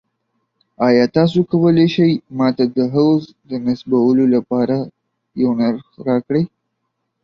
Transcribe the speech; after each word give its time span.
ایا 0.87 1.05
تاسو 1.15 1.39
کولی 1.51 1.87
شئ 1.93 2.11
ما 2.37 2.47
ته 2.57 2.63
د 2.75 2.79
حوض 2.93 3.23
د 3.49 3.51
نصبولو 3.65 4.25
لپاره 4.35 4.77
یو 5.41 5.51
نرخ 5.59 5.85
راکړئ؟ 6.07 6.43